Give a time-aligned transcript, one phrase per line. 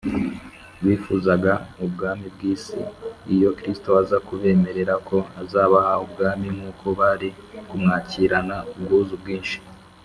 [0.85, 1.53] Bifuzaga
[1.85, 2.79] ubwami bw’iyi si.
[3.35, 7.29] Iyo Kristo aza kubemerera ko azabaha ubwami nk’ubwo, bari
[7.69, 9.57] kumwakirana ubwuzu bwinshi